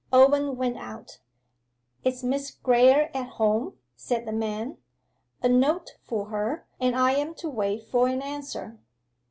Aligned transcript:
Owen 0.11 0.55
went 0.57 0.77
out. 0.79 1.19
'Is 2.03 2.23
Miss 2.23 2.49
Graye 2.49 3.11
at 3.13 3.27
home?' 3.37 3.77
said 3.95 4.25
the 4.25 4.31
man. 4.31 4.79
'A 5.43 5.49
note 5.49 5.97
for 6.01 6.29
her, 6.29 6.65
and 6.79 6.95
I 6.95 7.11
am 7.11 7.35
to 7.35 7.47
wait 7.47 7.83
for 7.83 8.07
an 8.07 8.19
answer. 8.23 8.79